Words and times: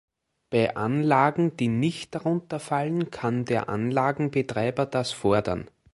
Bei 0.49 0.75
Anlagen, 0.75 1.57
die 1.57 1.67
nicht 1.67 2.15
darunter 2.15 2.59
fallen, 2.59 3.11
kann 3.11 3.45
der 3.45 3.69
Anlagenbetreiber 3.69 4.87
das 4.87 5.11
fordern. 5.11 5.69